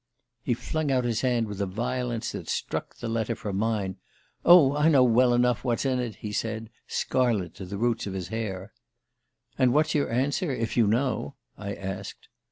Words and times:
"He 0.41 0.55
flung 0.55 0.91
out 0.91 1.03
his 1.03 1.21
hand 1.21 1.45
with 1.47 1.61
a 1.61 1.67
violence 1.67 2.31
that 2.31 2.49
struck 2.49 2.95
the 2.95 3.07
letter 3.07 3.35
from 3.35 3.57
mine. 3.57 3.97
'Oh, 4.43 4.75
I 4.75 4.89
know 4.89 5.03
well 5.03 5.31
enough 5.31 5.63
what's 5.63 5.85
in 5.85 5.99
it!' 5.99 6.15
he 6.15 6.31
said, 6.31 6.71
scarlet 6.87 7.53
to 7.57 7.65
the 7.65 7.77
roots 7.77 8.07
of 8.07 8.13
his 8.15 8.29
hair. 8.29 8.73
"'And 9.59 9.73
what's 9.75 9.93
your 9.93 10.09
answer, 10.11 10.51
if 10.51 10.75
you 10.75 10.87
know?' 10.87 11.35
I 11.55 11.75
asked. 11.75 12.29